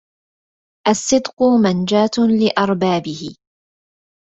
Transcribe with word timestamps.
الصدق 0.87 1.35
منجاة 1.63 2.11
لأربابه 2.41 3.35